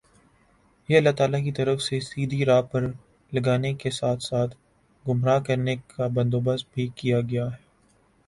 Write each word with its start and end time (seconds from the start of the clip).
کہ 0.89 0.97
اللہ 0.97 1.11
تعالیٰ 1.17 1.41
کی 1.43 1.51
طرف 1.51 1.81
سے 1.81 1.99
سیدھی 1.99 2.45
راہ 2.45 2.61
پر 2.61 2.87
لگانے 3.31 3.73
کے 3.73 3.91
ساتھ 3.91 4.23
ساتھ 4.23 4.55
گمراہ 5.05 5.39
کرنے 5.39 5.75
کا 5.87 6.07
بندوبست 6.13 6.73
بھی 6.73 6.87
کیا 6.95 7.19
گیا 7.21 7.45
ہے 7.45 7.59